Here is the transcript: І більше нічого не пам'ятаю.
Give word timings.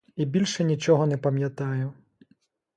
І 0.15 0.25
більше 0.25 0.63
нічого 0.63 1.07
не 1.07 1.17
пам'ятаю. 1.17 1.93